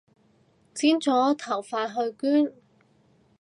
[0.73, 2.51] 剪咗頭髮去捐